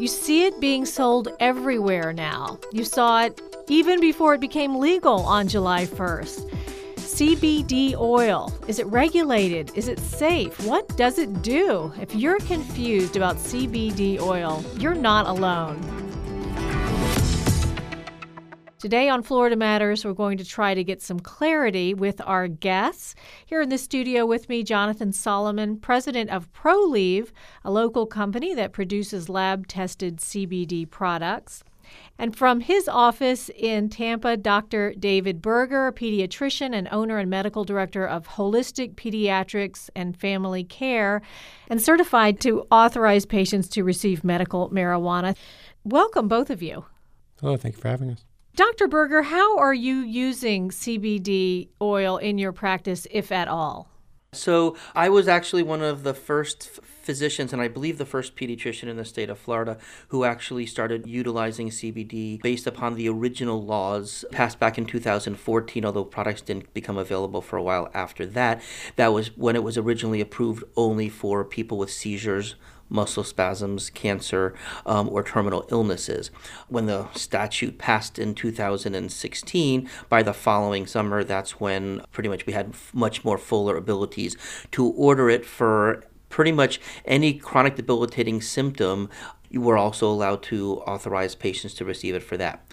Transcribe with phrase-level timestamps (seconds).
[0.00, 2.58] You see it being sold everywhere now.
[2.72, 6.50] You saw it even before it became legal on July 1st.
[6.96, 8.52] CBD oil.
[8.66, 9.70] Is it regulated?
[9.76, 10.66] Is it safe?
[10.66, 11.92] What does it do?
[12.00, 16.03] If you're confused about CBD oil, you're not alone.
[18.84, 23.14] Today on Florida Matters, we're going to try to get some clarity with our guests.
[23.46, 27.30] Here in the studio with me, Jonathan Solomon, president of ProLieve,
[27.64, 31.64] a local company that produces lab tested CBD products.
[32.18, 34.92] And from his office in Tampa, Dr.
[34.92, 41.22] David Berger, a pediatrician and owner and medical director of Holistic Pediatrics and Family Care,
[41.70, 45.34] and certified to authorize patients to receive medical marijuana.
[45.84, 46.84] Welcome, both of you.
[47.40, 48.26] Hello, thank you for having us.
[48.56, 48.86] Dr.
[48.86, 53.90] Berger, how are you using CBD oil in your practice, if at all?
[54.32, 58.84] So, I was actually one of the first physicians, and I believe the first pediatrician
[58.84, 64.24] in the state of Florida, who actually started utilizing CBD based upon the original laws
[64.30, 68.62] passed back in 2014, although products didn't become available for a while after that.
[68.94, 72.54] That was when it was originally approved only for people with seizures
[72.88, 74.54] muscle spasms, cancer,
[74.86, 76.30] um, or terminal illnesses.
[76.68, 82.52] When the statute passed in 2016, by the following summer, that's when pretty much we
[82.52, 84.36] had much more fuller abilities
[84.72, 89.08] to order it for pretty much any chronic debilitating symptom
[89.54, 92.66] you were also allowed to authorize patients to receive it for that.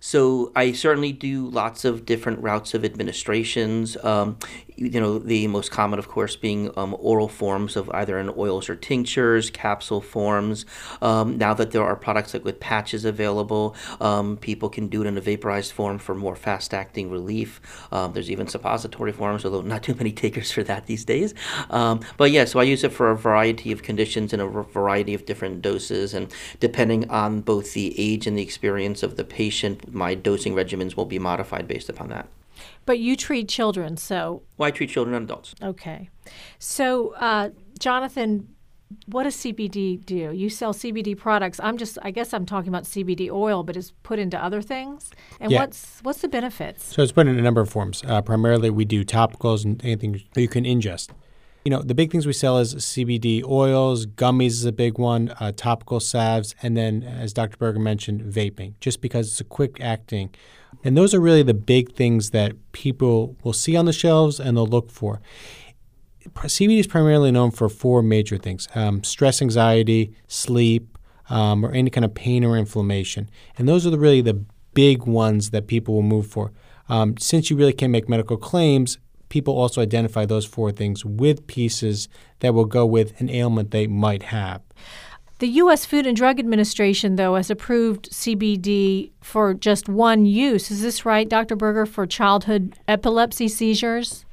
[0.00, 3.96] So I certainly do lots of different routes of administrations.
[4.04, 4.38] Um,
[4.76, 8.68] you know, the most common, of course, being um, oral forms of either in oils
[8.68, 10.64] or tinctures, capsule forms.
[11.02, 15.08] Um, now that there are products like with patches available, um, people can do it
[15.08, 17.60] in a vaporized form for more fast-acting relief.
[17.90, 21.34] Um, there's even suppository forms, although not too many takers for that these days.
[21.70, 25.14] Um, but yeah, so I use it for a variety of conditions in a variety
[25.14, 29.87] of different doses, and depending on both the age and the experience of the patient,
[29.92, 32.28] my dosing regimens will be modified based upon that.
[32.86, 34.42] But you treat children, so.
[34.56, 35.54] Well, I treat children and adults.
[35.62, 36.10] Okay.
[36.58, 38.48] So, uh, Jonathan,
[39.06, 40.32] what does CBD do?
[40.32, 41.60] You sell CBD products.
[41.62, 45.10] I'm just, I guess I'm talking about CBD oil, but it's put into other things.
[45.40, 45.60] And Yeah.
[45.60, 46.94] what's what's the benefits?
[46.94, 48.02] So it's put in a number of forms.
[48.06, 51.10] Uh, primarily, we do topicals and anything that you can ingest.
[51.68, 55.34] You know, the big things we sell is CBD oils, gummies is a big one,
[55.38, 57.58] uh, topical salves, and then, as Dr.
[57.58, 60.34] Berger mentioned, vaping, just because it's a quick acting.
[60.82, 64.56] And those are really the big things that people will see on the shelves and
[64.56, 65.20] they'll look for.
[66.26, 70.96] CBD is primarily known for four major things um, stress, anxiety, sleep,
[71.28, 73.28] um, or any kind of pain or inflammation.
[73.58, 74.42] And those are the, really the
[74.72, 76.50] big ones that people will move for.
[76.88, 78.96] Um, since you really can't make medical claims,
[79.28, 82.08] people also identify those four things with pieces
[82.40, 84.62] that will go with an ailment they might have.
[85.40, 85.86] The U.S.
[85.86, 90.68] Food and Drug Administration, though, has approved CBD for just one use.
[90.70, 91.54] Is this right, Dr.
[91.54, 94.24] Berger, for childhood epilepsy seizures?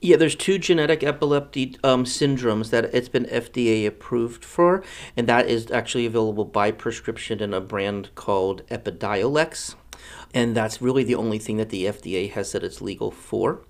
[0.00, 4.82] Yeah, there's two genetic epilepsy um, syndromes that it's been FDA approved for,
[5.16, 9.74] and that is actually available by prescription in a brand called Epidiolex.
[10.32, 13.60] And that's really the only thing that the FDA has said it's legal for.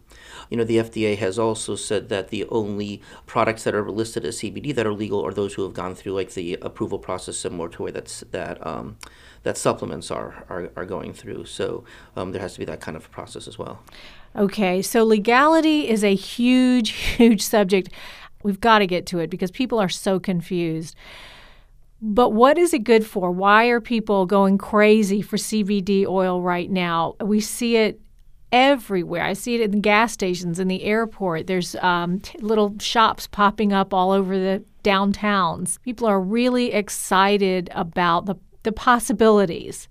[0.50, 4.38] You know, the FDA has also said that the only products that are listed as
[4.38, 7.68] CBD that are legal are those who have gone through like the approval process similar
[7.70, 8.96] to where that's that um,
[9.42, 11.44] that supplements are, are are going through.
[11.46, 11.84] So
[12.16, 13.82] um, there has to be that kind of process as well.
[14.36, 17.90] Okay, so legality is a huge, huge subject.
[18.42, 20.96] We've got to get to it because people are so confused.
[22.02, 23.30] But what is it good for?
[23.30, 27.14] Why are people going crazy for CBD oil right now?
[27.22, 28.00] We see it
[28.54, 29.24] everywhere.
[29.24, 31.48] I see it in gas stations, in the airport.
[31.48, 35.82] There's um, t- little shops popping up all over the downtowns.
[35.82, 39.88] People are really excited about the, the possibilities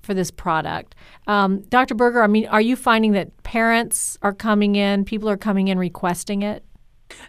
[0.00, 0.94] for this product.
[1.26, 1.96] Um, Dr.
[1.96, 5.76] Berger, I mean, are you finding that parents are coming in, people are coming in
[5.76, 6.62] requesting it?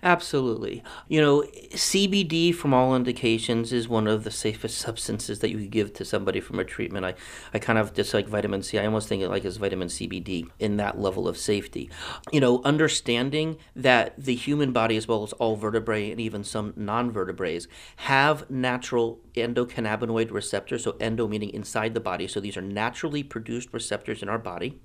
[0.03, 0.83] Absolutely.
[1.07, 1.41] You know,
[1.73, 6.05] CBD, from all indications, is one of the safest substances that you could give to
[6.05, 7.05] somebody from a treatment.
[7.05, 7.15] I,
[7.53, 8.77] I kind of dislike vitamin C.
[8.79, 11.89] I almost think it like as vitamin CBD in that level of safety.
[12.31, 16.73] You know, understanding that the human body, as well as all vertebrae and even some
[16.75, 17.67] non vertebrates,
[17.97, 20.83] have natural endocannabinoid receptors.
[20.83, 22.27] So, endo meaning inside the body.
[22.27, 24.79] So, these are naturally produced receptors in our body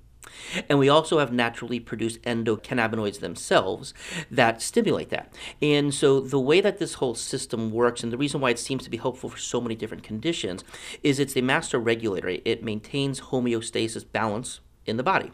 [0.69, 3.93] and we also have naturally produced endocannabinoids themselves
[4.29, 5.33] that stimulate that.
[5.61, 8.83] And so the way that this whole system works, and the reason why it seems
[8.83, 10.63] to be helpful for so many different conditions,
[11.03, 12.37] is it's a master regulator.
[12.45, 15.31] It maintains homeostasis balance in the body.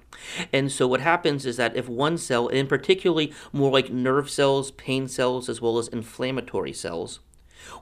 [0.51, 4.71] And so what happens is that if one cell, and particularly more like nerve cells,
[4.71, 7.19] pain cells, as well as inflammatory cells,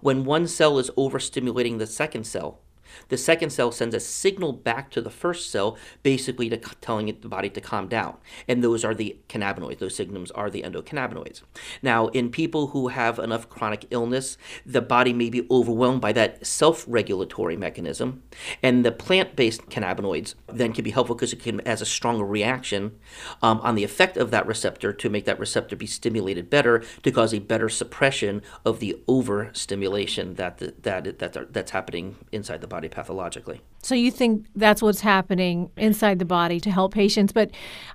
[0.01, 2.61] when one cell is overstimulating the second cell,
[3.09, 7.21] the second cell sends a signal back to the first cell, basically to, telling it,
[7.21, 8.17] the body to calm down.
[8.47, 9.79] And those are the cannabinoids.
[9.79, 11.41] Those signals are the endocannabinoids.
[11.81, 16.45] Now, in people who have enough chronic illness, the body may be overwhelmed by that
[16.45, 18.23] self regulatory mechanism.
[18.61, 22.25] And the plant based cannabinoids then can be helpful because it can, has a stronger
[22.25, 22.97] reaction
[23.41, 27.11] um, on the effect of that receptor to make that receptor be stimulated better to
[27.11, 32.84] cause a better suppression of the overstimulation that, that, that, that's happening inside the body
[32.85, 33.61] body pathologically.
[33.81, 37.51] So you think that's what's happening inside the body to help patients, but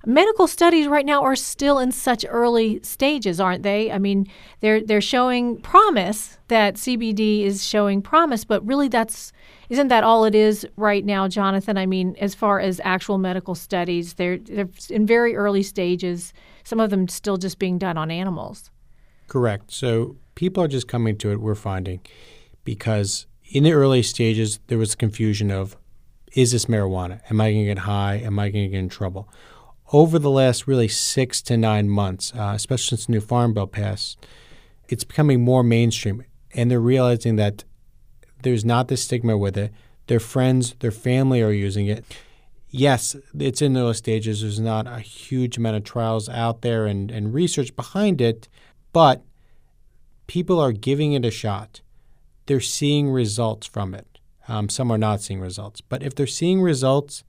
[0.06, 3.90] medical studies right now are still in such early stages, aren't they?
[3.90, 4.26] I mean,
[4.60, 9.32] they're they're showing promise that CBD is showing promise, but really that's
[9.68, 11.76] isn't that all it is right now, Jonathan?
[11.76, 16.32] I mean, as far as actual medical studies, they're they're in very early stages.
[16.64, 18.70] Some of them still just being done on animals.
[19.26, 19.72] Correct.
[19.72, 21.40] So people are just coming to it.
[21.40, 22.00] We're finding
[22.64, 25.76] because in the early stages, there was confusion of
[26.32, 27.20] is this marijuana?
[27.28, 28.16] Am I going to get high?
[28.16, 29.28] Am I going to get in trouble?
[29.92, 33.66] Over the last really six to nine months, uh, especially since the new Farm Bill
[33.66, 34.24] passed,
[34.88, 36.24] it's becoming more mainstream.
[36.54, 37.64] And they're realizing that
[38.42, 39.72] there's not this stigma with it.
[40.06, 42.04] Their friends, their family are using it.
[42.68, 44.42] Yes, it's in those stages.
[44.42, 48.48] There's not a huge amount of trials out there and, and research behind it,
[48.92, 49.24] but
[50.28, 51.80] people are giving it a shot
[52.46, 54.18] they're seeing results from it.
[54.48, 55.80] Um, some are not seeing results.
[55.80, 57.24] But if they're seeing results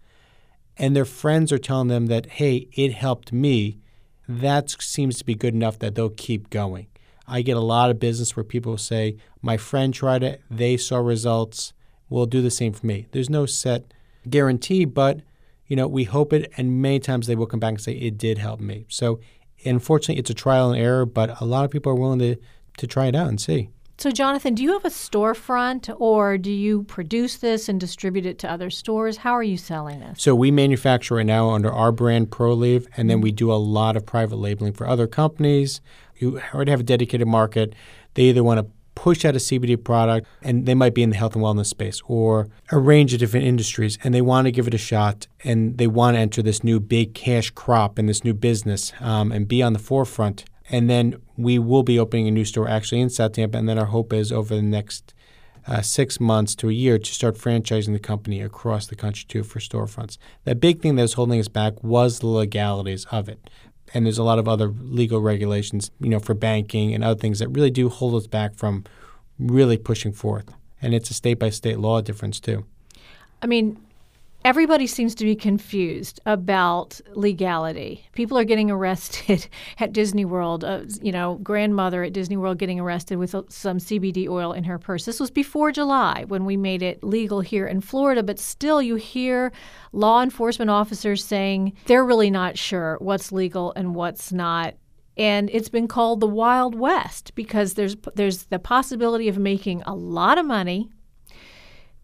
[0.77, 3.79] and their friends are telling them that, hey, it helped me,
[4.27, 6.87] that seems to be good enough that they'll keep going.
[7.27, 10.97] I get a lot of business where people say, my friend tried it, they saw
[10.97, 11.73] results,
[12.09, 13.07] will do the same for me.
[13.11, 13.93] There's no set
[14.29, 15.21] guarantee, but
[15.67, 18.17] you know, we hope it, and many times they will come back and say it
[18.17, 18.85] did help me.
[18.89, 19.21] So,
[19.63, 22.35] unfortunately, it's a trial and error, but a lot of people are willing to
[22.77, 23.69] to try it out and see.
[23.97, 28.39] So, Jonathan, do you have a storefront or do you produce this and distribute it
[28.39, 29.17] to other stores?
[29.17, 30.21] How are you selling this?
[30.21, 33.95] So, we manufacture it now under our brand ProLieve, and then we do a lot
[33.95, 35.81] of private labeling for other companies
[36.15, 37.73] who already have a dedicated market.
[38.15, 41.15] They either want to push out a CBD product and they might be in the
[41.15, 44.67] health and wellness space or a range of different industries and they want to give
[44.67, 48.23] it a shot and they want to enter this new big cash crop in this
[48.23, 52.31] new business um, and be on the forefront and then we will be opening a
[52.31, 53.57] new store actually in South Tampa.
[53.57, 55.13] And then our hope is over the next
[55.67, 59.43] uh, six months to a year to start franchising the company across the country too
[59.43, 60.17] for storefronts.
[60.45, 63.49] The big thing that was holding us back was the legalities of it.
[63.93, 67.39] And there's a lot of other legal regulations, you know, for banking and other things
[67.39, 68.85] that really do hold us back from
[69.37, 70.53] really pushing forth.
[70.81, 72.65] And it's a state by state law difference too.
[73.41, 73.77] I mean,
[74.43, 78.05] everybody seems to be confused about legality.
[78.13, 79.47] People are getting arrested
[79.79, 80.63] at Disney World.
[80.63, 84.79] Uh, you know, grandmother at Disney World getting arrested with some CBD oil in her
[84.79, 85.05] purse.
[85.05, 88.95] This was before July when we made it legal here in Florida, but still you
[88.95, 89.51] hear
[89.91, 94.75] law enforcement officers saying they're really not sure what's legal and what's not
[95.17, 99.93] and it's been called the Wild West because there's there's the possibility of making a
[99.93, 100.89] lot of money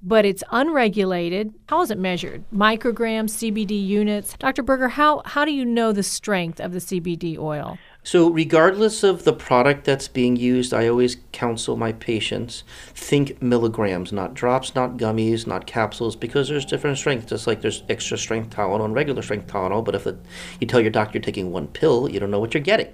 [0.02, 1.54] but it's unregulated.
[1.68, 2.44] How is it measured?
[2.54, 4.36] Micrograms, CBD units.
[4.38, 4.64] Dr.
[4.64, 7.78] Berger, how, how do you know the strength of the CBD oil?
[8.08, 12.64] So, regardless of the product that's being used, I always counsel my patients
[12.96, 17.26] think milligrams, not drops, not gummies, not capsules, because there's different strengths.
[17.26, 20.16] Just like there's extra strength Tylenol and regular strength Tylenol, but if it,
[20.62, 22.94] you tell your doctor you're taking one pill, you don't know what you're getting.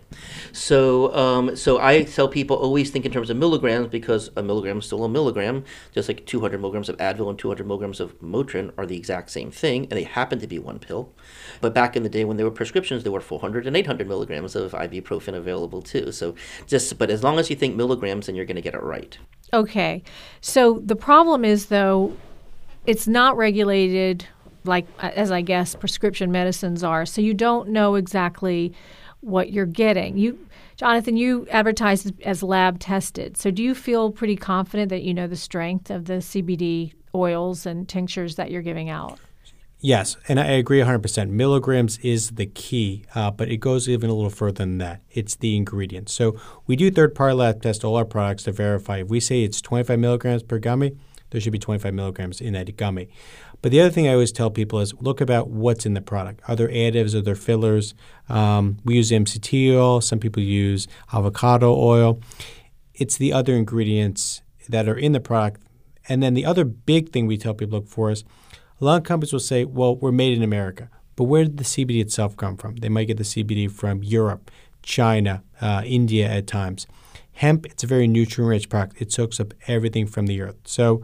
[0.51, 4.79] So, um, so I tell people always think in terms of milligrams because a milligram
[4.79, 8.73] is still a milligram, just like 200 milligrams of Advil and 200 milligrams of Motrin
[8.79, 11.13] are the exact same thing, and they happen to be one pill.
[11.61, 14.55] But back in the day when there were prescriptions, there were 400 and 800 milligrams
[14.55, 16.11] of IV ibuprofen available too.
[16.11, 16.35] So
[16.67, 19.17] just, but as long as you think milligrams, then you're going to get it right.
[19.53, 20.03] Okay.
[20.41, 22.15] So the problem is, though,
[22.85, 24.27] it's not regulated
[24.65, 27.05] like, uh, as I guess prescription medicines are.
[27.05, 28.73] So you don't know exactly
[29.21, 30.17] what you're getting.
[30.17, 33.37] You, Jonathan, you advertise as lab tested.
[33.37, 37.65] So do you feel pretty confident that you know the strength of the CBD oils
[37.65, 39.19] and tinctures that you're giving out?
[39.85, 41.29] Yes, and I agree 100%.
[41.29, 45.01] Milligrams is the key, uh, but it goes even a little further than that.
[45.11, 46.13] It's the ingredients.
[46.13, 48.99] So we do third party lab test all our products to verify.
[48.99, 50.95] If we say it's 25 milligrams per gummy,
[51.31, 53.09] there should be 25 milligrams in that gummy.
[53.61, 56.39] But the other thing I always tell people is look about what's in the product.
[56.47, 57.13] Are there additives?
[57.13, 57.93] Are there fillers?
[58.29, 59.99] Um, we use MCT oil.
[59.99, 62.21] Some people use avocado oil.
[62.93, 65.61] It's the other ingredients that are in the product.
[66.07, 68.23] And then the other big thing we tell people look for is–
[68.83, 70.89] a lot of companies will say, well, we're made in America.
[71.15, 72.75] But where did the CBD itself come from?
[72.77, 76.85] They might get the CBD from Europe, China, uh, India at times.
[77.31, 79.01] Hemp, it's a very nutrient rich product.
[79.01, 80.57] It soaks up everything from the earth.
[80.65, 81.01] So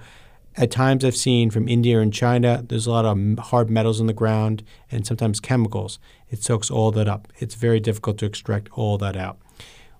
[0.57, 4.07] at times I've seen from India and China, there's a lot of hard metals in
[4.07, 5.99] the ground and sometimes chemicals.
[6.29, 7.29] It soaks all that up.
[7.37, 9.37] It's very difficult to extract all that out.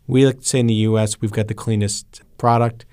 [0.05, 2.85] We like to say in the U.S., we've got the cleanest product.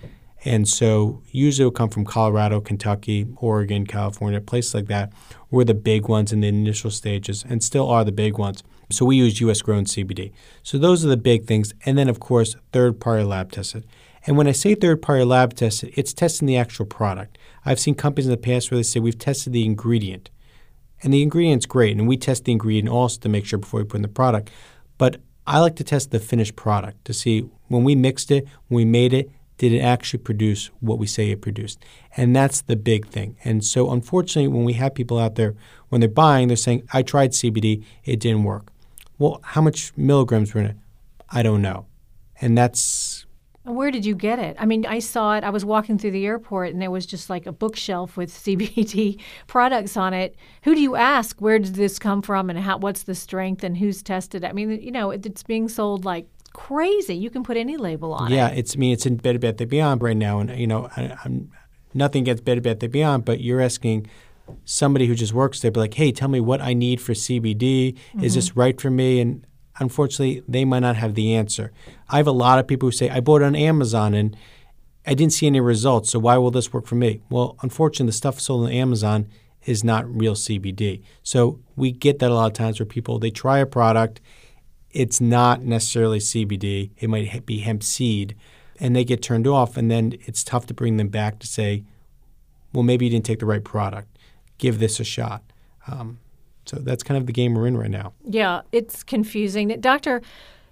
[0.47, 5.13] And so usually it will come from Colorado, Kentucky, Oregon, California, places like that
[5.51, 8.63] were the big ones in the initial stages and still are the big ones.
[8.89, 10.31] So we use US grown CBD.
[10.63, 11.75] So those are the big things.
[11.85, 13.89] And then, of course, third party lab tested.
[14.25, 17.39] And when I say third party lab tested, it's testing the actual product.
[17.65, 20.31] I've seen companies in the past where they say we've tested the ingredient.
[21.03, 21.97] And the ingredient's great.
[21.97, 24.53] And we test the ingredient also to make sure before we put in the product.
[24.97, 28.77] But I like to test the finished product to see when we mixed it, when
[28.77, 31.85] we made it, did it actually produce what we say it produced?
[32.17, 33.37] And that's the big thing.
[33.45, 35.55] And so, unfortunately, when we have people out there,
[35.89, 38.73] when they're buying, they're saying, I tried CBD, it didn't work.
[39.19, 40.77] Well, how much milligrams were in it?
[41.31, 41.87] I don't know.
[42.41, 43.25] And that's.
[43.65, 44.57] Where did you get it?
[44.61, 45.43] I mean, I saw it.
[45.43, 49.21] I was walking through the airport and there was just like a bookshelf with CBD
[49.47, 50.37] products on it.
[50.63, 51.41] Who do you ask?
[51.41, 54.49] Where did this come from and how, what's the strength and who's tested it?
[54.49, 57.15] I mean, you know, it's being sold like crazy.
[57.15, 58.53] You can put any label on yeah, it.
[58.53, 61.15] Yeah, it's I mean it's in Better Bath Beyond right now, and you know I,
[61.27, 61.53] am
[61.93, 64.07] nothing against Better Bath Beyond, but you're asking
[64.65, 67.93] somebody who just works there, be like, hey, tell me what I need for CBD.
[67.93, 68.25] Mm-hmm.
[68.25, 69.21] Is this right for me?
[69.21, 69.47] And
[69.79, 71.73] unfortunately, they might not have the answer.
[72.09, 74.35] I have a lot of people who say I bought it on Amazon and
[75.05, 77.21] I didn't see any results, so why will this work for me?
[77.29, 79.29] Well, unfortunately, the stuff sold on Amazon
[79.67, 81.03] is not real CBD.
[81.23, 84.21] So we get that a lot of times where people they try a product
[84.97, 86.91] it's not necessarily CBD.
[86.97, 88.35] It might be hemp seed,
[88.81, 91.85] and they get turned off, and then it's tough to bring them back to say,
[92.73, 94.17] well, maybe you didn't take the right product.
[94.57, 95.43] Give this a shot.
[95.87, 96.19] Um,
[96.65, 98.15] so that's kind of the game we're in right now.
[98.25, 99.69] Yeah, it's confusing.
[99.81, 100.23] Dr.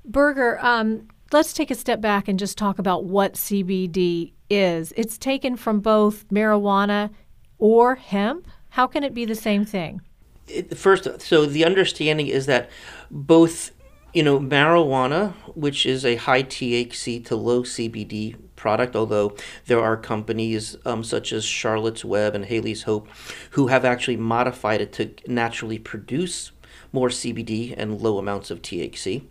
[0.07, 4.95] Berger, um, let's take a step back and just talk about what CBD is.
[4.97, 7.11] It's taken from both marijuana
[7.59, 8.49] or hemp.
[8.71, 10.01] How can it be the same thing?
[10.49, 12.71] It, first, so the understanding is that
[13.11, 13.71] both
[14.15, 19.97] you know, marijuana, which is a high THC to low CBD product, although there are
[19.97, 23.09] companies um, such as Charlotte's Web and Haleigh's Hope
[23.51, 26.53] who have actually modified it to naturally produce
[26.93, 29.25] more CBD and low amounts of THC.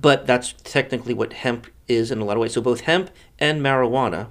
[0.00, 2.54] But that's technically what hemp is in a lot of ways.
[2.54, 4.28] So both hemp and marijuana,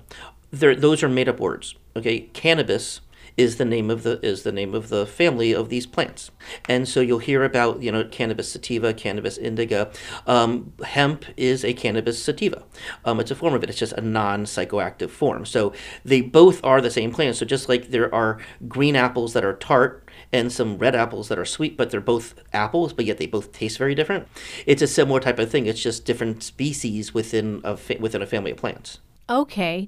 [0.52, 1.76] those are made up words.
[1.96, 3.02] Okay, cannabis
[3.38, 6.32] is the name of the is the name of the family of these plants.
[6.68, 9.92] And so you'll hear about you know cannabis sativa, cannabis indica.
[10.28, 12.64] Um, hemp is a cannabis sativa.
[13.06, 13.70] Um, it's a form of it.
[13.70, 15.46] It's just a non psychoactive form.
[15.46, 15.74] So
[16.04, 17.36] they both are the same plant.
[17.36, 21.40] So just like there are green apples that are tart and some red apples that
[21.40, 24.28] are sweet, but they're both apples, but yet they both taste very different.
[24.66, 25.66] It's a similar type of thing.
[25.66, 29.00] It's just different species within a fa- within a family of plants.
[29.30, 29.88] Okay.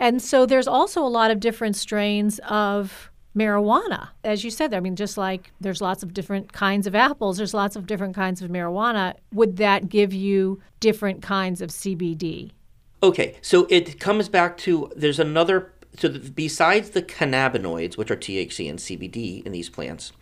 [0.00, 4.08] And so there's also a lot of different strains of marijuana.
[4.24, 7.52] As you said, I mean, just like there's lots of different kinds of apples, there's
[7.52, 9.14] lots of different kinds of marijuana.
[9.34, 12.52] Would that give you different kinds of CBD?
[13.02, 18.16] Okay, so it comes back to there's another so the, besides the cannabinoids, which are
[18.16, 20.12] THC and CBD in these plants,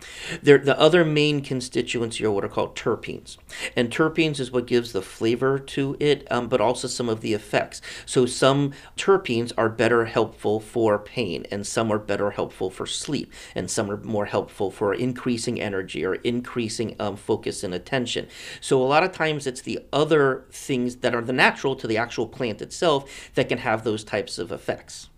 [0.42, 3.36] the other main constituents are what are called terpenes,
[3.76, 7.34] and terpenes is what gives the flavor to it, um, but also some of the
[7.34, 7.82] effects.
[8.06, 13.32] So some terpenes are better helpful for pain, and some are better helpful for sleep,
[13.54, 18.26] and some are more helpful for increasing energy or increasing um, focus and attention.
[18.60, 21.98] So a lot of times it's the other things that are the natural to the
[21.98, 25.08] actual plant itself that can have those types of effects.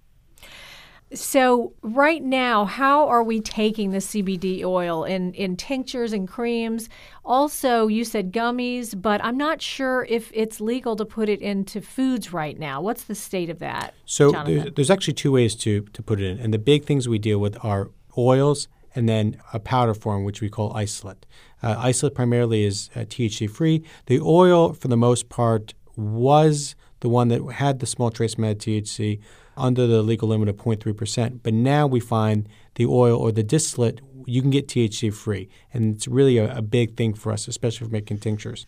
[1.12, 6.88] So right now, how are we taking the CBD oil in in tinctures and creams?
[7.24, 11.80] Also, you said gummies, but I'm not sure if it's legal to put it into
[11.80, 12.80] foods right now.
[12.80, 13.94] What's the state of that?
[14.04, 17.08] So there's, there's actually two ways to to put it in, and the big things
[17.08, 21.26] we deal with are oils and then a powder form which we call isolate.
[21.62, 23.84] Uh, isolate primarily is uh, THC free.
[24.06, 28.52] The oil, for the most part, was the one that had the small trace amount
[28.52, 29.20] of THC
[29.60, 31.40] under the legal limit of 0.3%.
[31.42, 35.48] But now we find the oil or the distillate, you can get THC free.
[35.72, 38.66] And it's really a, a big thing for us, especially for making tinctures.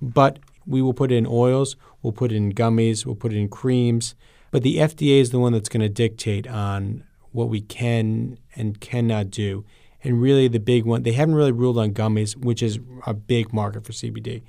[0.00, 3.38] But we will put it in oils, we'll put it in gummies, we'll put it
[3.38, 4.14] in creams.
[4.50, 8.80] But the FDA is the one that's going to dictate on what we can and
[8.80, 9.64] cannot do.
[10.04, 13.52] And really, the big one, they haven't really ruled on gummies, which is a big
[13.52, 14.42] market for CBD.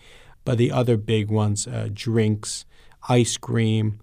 [0.46, 2.66] But the other big ones, uh, drinks,
[3.08, 4.00] ice cream,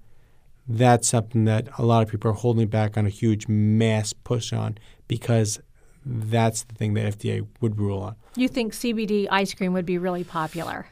[0.68, 4.52] that's something that a lot of people are holding back on a huge mass push
[4.52, 5.60] on because
[6.04, 8.16] that's the thing that FDA would rule on.
[8.36, 10.86] You think CBD ice cream would be really popular?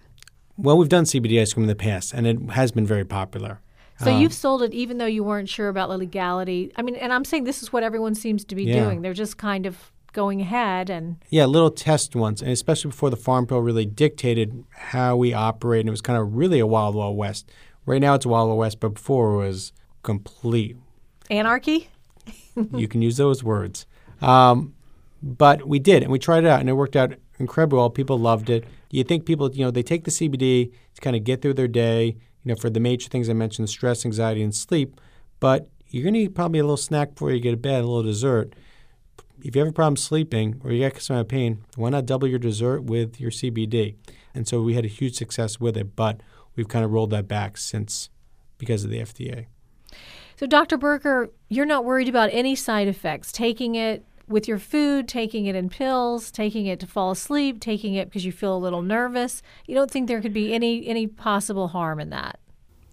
[0.57, 3.61] Well, we've done CBD ice cream in the past, and it has been very popular.
[4.01, 6.73] So um, you've sold it even though you weren't sure about the legality.
[6.77, 8.85] I mean, and I'm saying this is what everyone seems to be yeah.
[8.85, 9.03] doing.
[9.03, 13.17] They're just kind of going ahead and yeah, little test ones, and especially before the
[13.17, 16.95] Farm Bill really dictated how we operate, and it was kind of really a wild,
[16.95, 17.51] wild west.
[17.89, 20.77] Right now, it's wild, west, but before it was complete
[21.31, 21.89] anarchy.
[22.75, 23.87] you can use those words,
[24.21, 24.75] um,
[25.23, 27.89] but we did, and we tried it out, and it worked out incredibly well.
[27.89, 28.65] People loved it.
[28.91, 31.67] You think people, you know, they take the CBD to kind of get through their
[31.67, 35.01] day, you know, for the major things I mentioned, stress, anxiety, and sleep.
[35.41, 37.87] But you're going to eat probably a little snack before you get to bed, a
[37.87, 38.55] little dessert.
[39.43, 42.39] If you have a problem sleeping or you get some pain, why not double your
[42.39, 43.95] dessert with your CBD?
[44.35, 46.21] And so we had a huge success with it, but
[46.59, 48.11] we've kind of rolled that back since
[48.59, 49.47] because of the FDA.
[50.37, 50.77] So, Dr.
[50.77, 55.57] Berger, you're not worried about any side effects taking it with your food, taking it
[55.57, 59.41] in pills, taking it to fall asleep, taking it because you feel a little nervous.
[59.67, 62.39] You don't think there could be any any possible harm in that?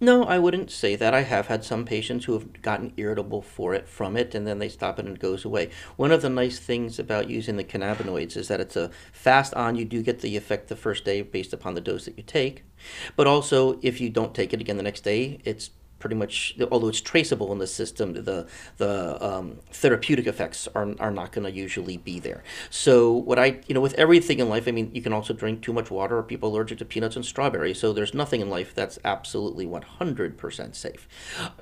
[0.02, 1.14] No, I wouldn't say that.
[1.14, 4.60] I have had some patients who have gotten irritable for it from it and then
[4.60, 5.70] they stop it and it goes away.
[5.96, 9.78] One of the nice things about using the cannabinoids is that it's a fast on.
[9.78, 12.64] You do get the effect the first day based upon the dose that you take.
[13.16, 15.70] But also, if you don't take it again the next day, it's
[16.06, 18.46] pretty much, although it's traceable in the system, the
[18.78, 22.44] the um, therapeutic effects are, are not going to usually be there.
[22.70, 25.64] So what I, you know, with everything in life, I mean, you can also drink
[25.64, 27.80] too much water, or people allergic to peanuts and strawberries.
[27.80, 31.08] So there's nothing in life that's absolutely 100% safe.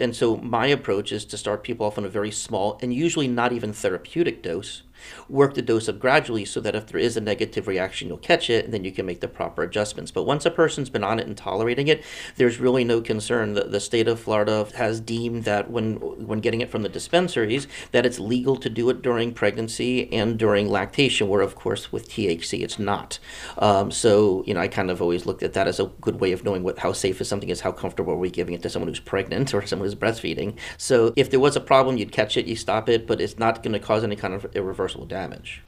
[0.02, 3.30] And so my approach is to start people off on a very small and usually
[3.30, 4.84] not even therapeutic dose
[5.30, 8.50] work the dose up gradually so that if there is a negative reaction, you'll catch
[8.50, 10.12] it and then you can make the proper adjustments.
[10.12, 12.04] But once a person's been on it and tolerating it,
[12.38, 13.54] there's really no concern.
[13.54, 15.96] The, the state of Florida has deemed that when
[16.28, 20.38] when getting it from the dispensaries, that it's legal to do it during pregnancy and
[20.38, 23.20] during lactation, where of course with THC it's not.
[23.58, 26.32] Um, so you know, I kind of always looked at that as a good way
[26.32, 28.70] of knowing what how safe is something is, how comfortable are we giving it to
[28.70, 30.58] someone who's pregnant or someone who's breastfeeding.
[30.78, 33.64] So if there was a problem, you'd catch it, you stop it, but it's not
[33.64, 35.62] going to cause any kind of irreversible damage.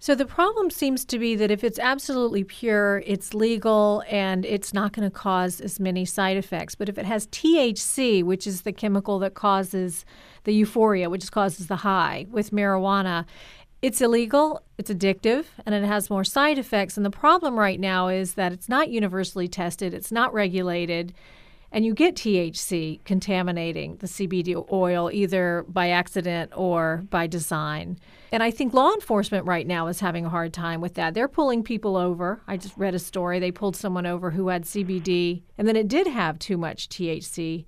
[0.00, 4.72] So the problem seems to be that if it's absolutely pure, it's legal and it's
[4.72, 6.76] not going to cause as many side effects.
[6.76, 10.04] But if it has THC, which is the chemical that causes
[10.44, 13.26] the euphoria, which causes the high with marijuana,
[13.82, 16.96] it's illegal, it's addictive, and it has more side effects.
[16.96, 21.12] And the problem right now is that it's not universally tested, it's not regulated
[21.70, 27.98] and you get THC contaminating the CBD oil either by accident or by design.
[28.30, 31.14] And I think law enforcement right now is having a hard time with that.
[31.14, 32.42] They're pulling people over.
[32.46, 33.38] I just read a story.
[33.38, 37.64] They pulled someone over who had CBD and then it did have too much THC.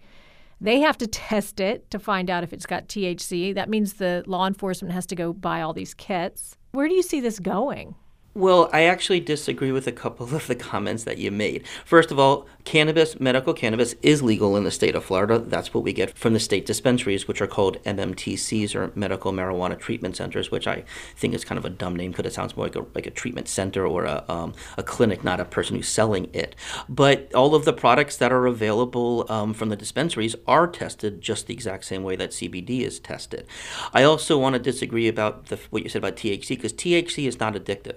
[0.60, 3.54] They have to test it to find out if it's got THC.
[3.54, 6.56] That means the law enforcement has to go buy all these kits.
[6.72, 7.94] Where do you see this going?
[8.32, 11.66] Well, I actually disagree with a couple of the comments that you made.
[11.84, 15.40] First of all, cannabis, medical cannabis, is legal in the state of Florida.
[15.40, 19.76] That's what we get from the state dispensaries, which are called MMTCs or Medical Marijuana
[19.76, 20.84] Treatment Centers, which I
[21.16, 23.10] think is kind of a dumb name because it sounds more like a, like a
[23.10, 26.54] treatment center or a, um, a clinic, not a person who's selling it.
[26.88, 31.48] But all of the products that are available um, from the dispensaries are tested just
[31.48, 33.44] the exact same way that CBD is tested.
[33.92, 37.40] I also want to disagree about the, what you said about THC because THC is
[37.40, 37.96] not addictive.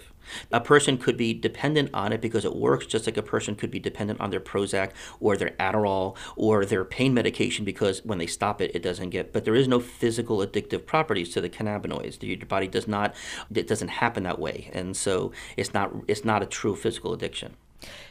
[0.51, 3.71] A person could be dependent on it because it works, just like a person could
[3.71, 8.27] be dependent on their Prozac or their Adderall or their pain medication because when they
[8.27, 9.33] stop it, it doesn't get.
[9.33, 12.21] But there is no physical addictive properties to the cannabinoids.
[12.21, 13.15] Your body does not.
[13.53, 15.93] It doesn't happen that way, and so it's not.
[16.07, 17.55] It's not a true physical addiction.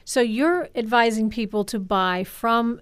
[0.04, 2.80] So you're advising people to buy from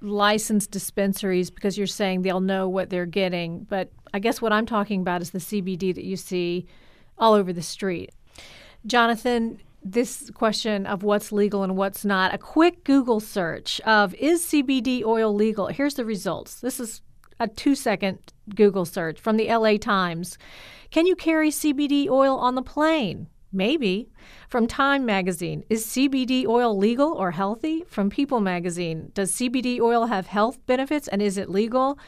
[0.00, 3.60] licensed dispensaries because you're saying they'll know what they're getting.
[3.60, 6.66] But I guess what I'm talking about is the CBD that you see
[7.18, 8.12] all over the street.
[8.86, 14.42] Jonathan, this question of what's legal and what's not, a quick Google search of is
[14.42, 15.68] CBD oil legal?
[15.68, 16.60] Here's the results.
[16.60, 17.02] This is
[17.38, 18.18] a two second
[18.54, 20.38] Google search from the LA Times.
[20.90, 23.28] Can you carry CBD oil on the plane?
[23.52, 24.08] Maybe.
[24.48, 27.84] From Time magazine, is CBD oil legal or healthy?
[27.88, 31.98] From People magazine, does CBD oil have health benefits and is it legal?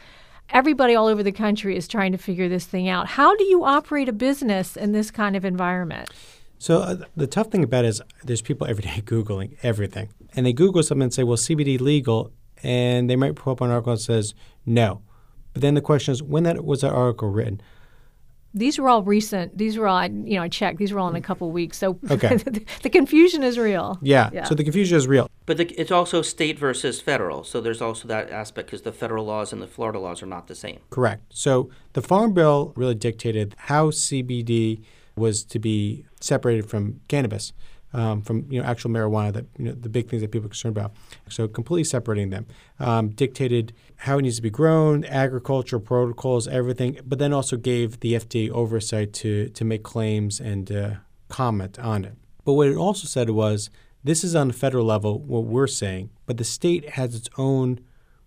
[0.50, 3.06] Everybody all over the country is trying to figure this thing out.
[3.06, 6.08] How do you operate a business in this kind of environment?
[6.58, 10.08] So uh, the tough thing about it is there's people every day Googling everything.
[10.34, 12.32] And they Google something and say, well, CBD legal.
[12.62, 14.34] And they might pull up an article that says
[14.66, 15.02] no.
[15.52, 17.60] But then the question is, when that was that article written?
[18.54, 19.56] These were all recent.
[19.56, 20.78] These were all, you know, I checked.
[20.78, 21.78] These were all in a couple weeks.
[21.78, 22.36] So Okay.
[22.82, 23.98] the confusion is real.
[24.02, 24.30] Yeah.
[24.32, 24.44] Yeah.
[24.44, 25.30] So the confusion is real.
[25.48, 29.24] But the, it's also state versus federal, so there's also that aspect because the federal
[29.24, 30.80] laws and the Florida laws are not the same.
[30.90, 31.22] Correct.
[31.30, 34.84] So the Farm Bill really dictated how CBD
[35.16, 37.54] was to be separated from cannabis,
[37.94, 39.32] um, from you know actual marijuana.
[39.32, 40.92] That you know the big things that people are concerned about.
[41.30, 42.44] So completely separating them
[42.78, 47.00] um, dictated how it needs to be grown, agricultural protocols, everything.
[47.06, 50.90] But then also gave the FDA oversight to to make claims and uh,
[51.30, 52.16] comment on it.
[52.44, 53.70] But what it also said was
[54.04, 57.80] this is on the federal level what we're saying, but the state has its own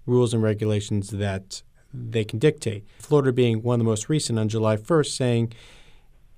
[0.06, 2.86] rules and regulations that they can dictate.
[3.00, 5.54] Florida being one of the most recent on July 1st, saying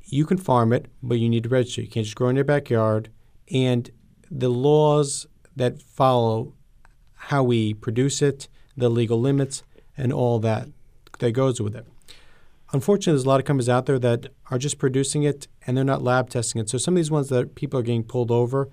[0.05, 1.81] you can farm it, but you need to register.
[1.81, 3.09] You can't just grow in your backyard.
[3.51, 3.89] And
[4.29, 6.53] the laws that follow
[7.15, 9.63] how we produce it, the legal limits,
[9.95, 10.67] and all that
[11.19, 11.85] that goes with it.
[12.73, 15.83] Unfortunately, there's a lot of companies out there that are just producing it and they're
[15.83, 16.69] not lab testing it.
[16.69, 18.69] So some of these ones that people are getting pulled over,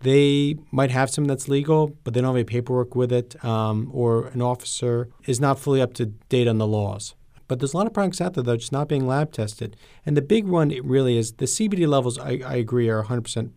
[0.00, 3.90] they might have something that's legal, but they don't have any paperwork with it, um,
[3.92, 7.14] or an officer is not fully up to date on the laws.
[7.48, 9.76] But there's a lot of products out there that are just not being lab tested.
[10.04, 13.50] And the big one it really is the CBD levels, I, I agree, are 100%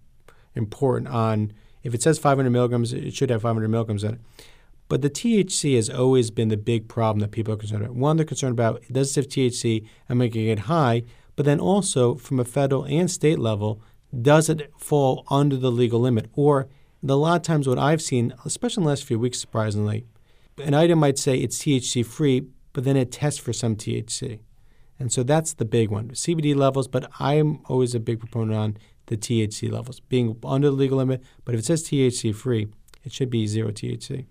[0.55, 4.21] important on if it says 500 milligrams, it should have 500 milligrams in it.
[4.87, 7.95] But the THC has always been the big problem that people are concerned about.
[7.95, 9.87] One, they're concerned about does it have THC?
[10.09, 11.03] Am I going to get high?
[11.35, 13.81] But then also from a federal and state level,
[14.19, 16.29] does it fall under the legal limit?
[16.33, 16.67] Or
[17.07, 20.05] a lot of times, what I've seen, especially in the last few weeks, surprisingly,
[20.63, 24.39] an item might say it's THC free, but then it tests for some THC.
[24.99, 28.77] And so that's the big one CBD levels, but I'm always a big proponent on
[29.07, 31.23] the THC levels being under the legal limit.
[31.43, 32.67] But if it says THC free,
[33.03, 34.25] it should be zero THC.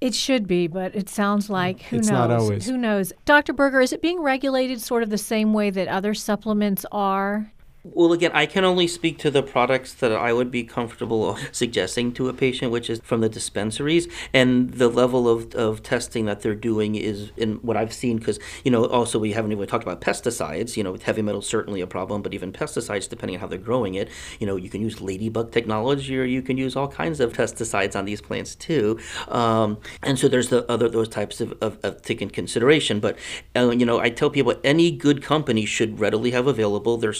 [0.00, 2.12] It should be, but it sounds mm, like who It's knows?
[2.18, 2.66] not always.
[2.66, 3.12] Who knows?
[3.24, 3.52] Dr.
[3.52, 7.52] Berger, is it being regulated sort of the same way that other supplements are?
[7.94, 12.12] Well, again, I can only speak to the products that I would be comfortable suggesting
[12.14, 16.40] to a patient, which is from the dispensaries, and the level of, of testing that
[16.40, 18.18] they're doing is in what I've seen.
[18.18, 20.76] Because you know, also we haven't even talked about pesticides.
[20.76, 23.58] You know, with heavy metals certainly a problem, but even pesticides, depending on how they're
[23.58, 27.20] growing it, you know, you can use ladybug technology, or you can use all kinds
[27.20, 28.98] of pesticides on these plants too.
[29.28, 33.00] Um, and so there's the other those types of, of, of taken consideration.
[33.00, 33.18] But
[33.56, 37.12] uh, you know, I tell people any good company should readily have available their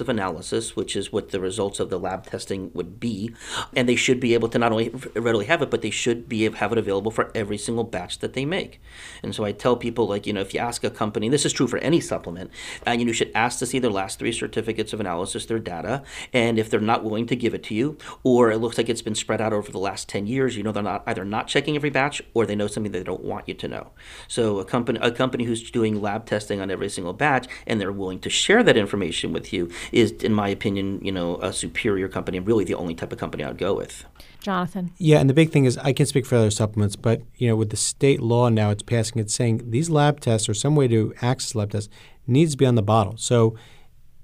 [0.00, 3.34] of analysis, which is what the results of the lab testing would be,
[3.74, 6.50] and they should be able to not only readily have it, but they should be
[6.50, 8.80] have it available for every single batch that they make.
[9.22, 11.52] And so I tell people, like you know, if you ask a company, this is
[11.52, 12.50] true for any supplement,
[12.84, 16.58] and you should ask to see their last three certificates of analysis, their data, and
[16.58, 19.14] if they're not willing to give it to you, or it looks like it's been
[19.14, 21.90] spread out over the last ten years, you know they're not either not checking every
[21.90, 23.90] batch or they know something they don't want you to know.
[24.28, 27.92] So a company a company who's doing lab testing on every single batch and they're
[27.92, 32.08] willing to share that information with you is, in my opinion, you know, a superior
[32.08, 34.04] company and really the only type of company I'd go with.
[34.40, 34.92] Jonathan.
[34.98, 37.56] Yeah, and the big thing is I can speak for other supplements, but you know,
[37.56, 40.86] with the state law now, it's passing It's saying these lab tests or some way
[40.88, 41.90] to access lab tests
[42.26, 43.16] needs to be on the bottle.
[43.16, 43.56] So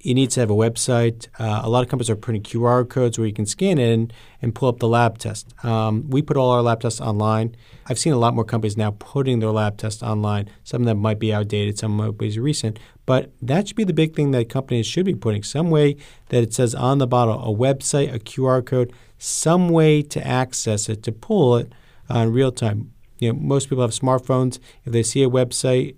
[0.02, 1.28] it need to have a website.
[1.38, 4.10] Uh, a lot of companies are putting QR codes where you can scan in
[4.40, 5.54] and, pull up the lab test.
[5.64, 7.54] Um, we put all our lab tests online.
[7.86, 10.50] I've seen a lot more companies now putting their lab tests online.
[10.64, 13.92] Some of them might be outdated, some might be recent, but that should be the
[13.92, 15.96] big thing that companies should be putting some way
[16.30, 20.88] that it says on the bottle a website, a QR code, some way to access
[20.88, 21.72] it, to pull it
[22.10, 22.92] uh, in real time.
[23.18, 24.58] You know, most people have smartphones.
[24.84, 25.94] If they see a website,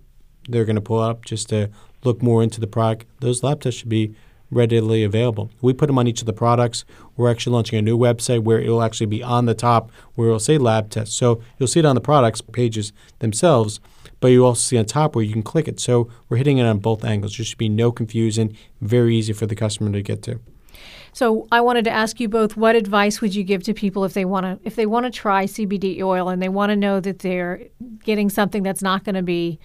[0.48, 1.70] they're going to pull up just to
[2.04, 3.06] look more into the product.
[3.20, 4.14] Those lab tests should be
[4.50, 5.50] readily available.
[5.60, 6.84] We put them on each of the products.
[7.16, 10.28] We're actually launching a new website where it will actually be on the top where
[10.28, 11.16] it will say lab test.
[11.16, 13.80] So you'll see it on the products pages themselves,
[14.20, 15.80] but you also see on top where you can click it.
[15.80, 17.36] So we're hitting it on both angles.
[17.36, 20.40] There should be no confusion, very easy for the customer to get to.
[21.12, 24.14] So I wanted to ask you both what advice would you give to people if
[24.14, 26.98] they want to if they want to try CBD oil and they want to know
[26.98, 27.62] that they're
[28.02, 29.60] getting something that's not going to be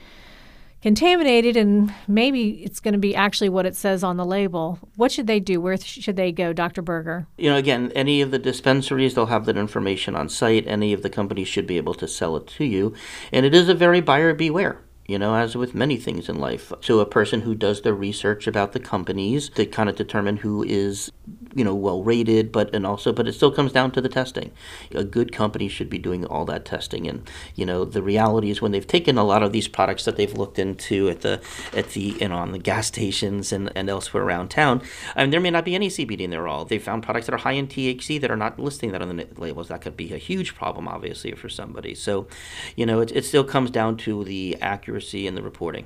[0.82, 4.80] contaminated and maybe it's going to be actually what it says on the label.
[4.96, 5.60] What should they do?
[5.60, 6.82] Where should they go, Dr.
[6.82, 7.28] Berger?
[7.38, 10.68] You know, again, any of the dispensaries, they'll have that information on site.
[10.68, 12.94] Any of the companies should be able to sell it to you.
[13.32, 14.80] And it is a very buyer beware.
[15.10, 16.72] You know, as with many things in life.
[16.82, 20.64] So a person who does the research about the companies to kind of determine who
[20.64, 21.12] is
[21.56, 24.52] you know well rated but and also but it still comes down to the testing.
[24.94, 28.62] A good company should be doing all that testing and you know the reality is
[28.62, 31.42] when they've taken a lot of these products that they've looked into at the
[31.74, 34.82] at the you know on the gas stations and, and elsewhere around town
[35.16, 36.66] I mean there may not be any CBD in there all.
[36.66, 39.28] They found products that are high in THC that are not listing that on the
[39.38, 39.70] labels.
[39.70, 41.96] That could be a huge problem obviously for somebody.
[41.96, 42.28] So
[42.76, 45.86] you know it, it still comes down to the accuracy and the reporting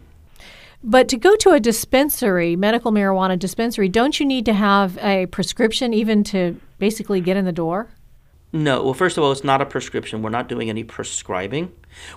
[0.83, 5.27] but to go to a dispensary, medical marijuana dispensary, don't you need to have a
[5.27, 7.87] prescription even to basically get in the door?
[8.51, 8.83] No.
[8.83, 10.21] Well, first of all, it's not a prescription.
[10.21, 11.71] We're not doing any prescribing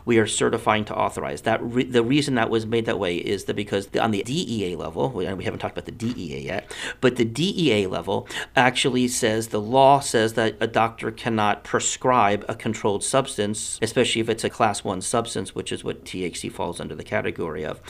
[0.05, 1.43] we are certifying to authorize.
[1.43, 4.77] That re- the reason that was made that way is that because on the DEA
[4.77, 9.49] level, we, we haven't talked about the DEA yet, but the DEA level actually says
[9.49, 14.51] the law says that a doctor cannot prescribe a controlled substance, especially if it's a
[14.51, 17.81] class one substance, which is what THC falls under the category of.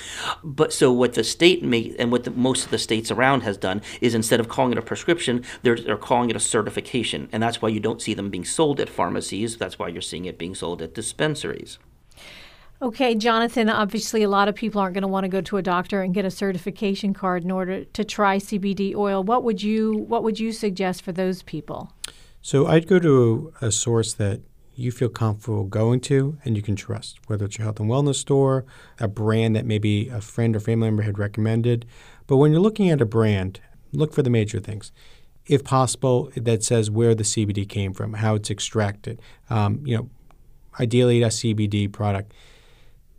[0.42, 3.57] But so what the state may and what the, most of the states around has
[3.57, 7.42] done is instead of calling it a prescription, they're, they're calling it a certification, and
[7.42, 9.57] that's why you don't see them being sold at pharmacies.
[9.57, 11.76] That's why you're seeing it being sold at dispensaries.
[12.83, 15.62] Okay, Jonathan, obviously a lot of people aren't going to want to go to a
[15.62, 19.23] doctor and get a certification card in order to try CBD oil.
[19.23, 21.93] What would you what would you suggest for those people?
[22.43, 24.43] So I'd go to a source that
[24.75, 28.17] you feel comfortable going to and you can trust, whether it's your health and wellness
[28.17, 28.67] store,
[29.01, 31.87] a brand that maybe a friend or family member had recommended.
[32.27, 33.59] But when you're looking at a brand,
[33.93, 34.93] look for the major things.
[35.47, 39.19] If possible, that says where the CBD came from, how it's extracted.
[39.49, 40.11] Um, you know,
[40.79, 42.33] ideally a CBD product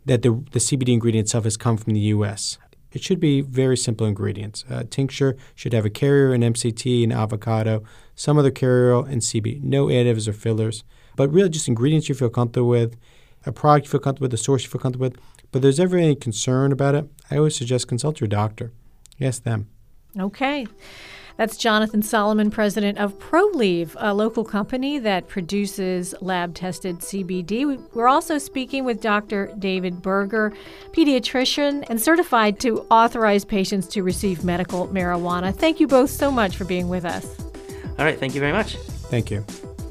[0.08, 2.58] that the, the CBD ingredient itself has come from the U.S.
[2.92, 4.64] It should be very simple ingredients.
[4.70, 7.82] A tincture should have a carrier, an MCT, an avocado,
[8.14, 9.62] some other carrier, and CBD.
[9.62, 12.96] No additives or fillers, but really just ingredients you feel comfortable with,
[13.44, 15.18] a product you feel comfortable with, a source you feel comfortable with.
[15.52, 18.72] But there's ever any concern about it, I always suggest consult your doctor.
[19.20, 19.68] Ask them.
[20.18, 20.66] Okay.
[21.38, 27.80] That's Jonathan Solomon, president of ProLieve, a local company that produces lab tested CBD.
[27.94, 29.54] We're also speaking with Dr.
[29.56, 30.52] David Berger,
[30.90, 35.54] pediatrician and certified to authorize patients to receive medical marijuana.
[35.54, 37.24] Thank you both so much for being with us.
[38.00, 38.18] All right.
[38.18, 38.76] Thank you very much.
[38.76, 39.42] Thank you.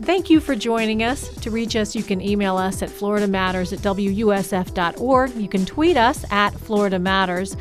[0.02, 1.30] Thank you for joining us.
[1.38, 5.36] To reach us, you can email us at floridamatters at wusf.org.
[5.36, 7.56] You can tweet us at Florida Matters.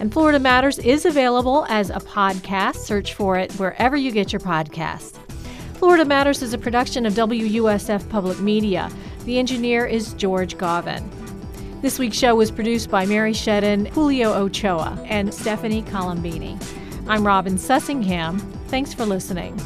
[0.00, 2.76] And Florida Matters is available as a podcast.
[2.76, 5.18] Search for it wherever you get your podcasts.
[5.74, 8.90] Florida Matters is a production of WUSF Public Media.
[9.26, 11.06] The engineer is George Govin.
[11.82, 16.62] This week's show was produced by Mary Shedden, Julio Ochoa, and Stephanie Colombini.
[17.06, 18.40] I'm Robin Sussingham.
[18.68, 19.58] Thanks for listening.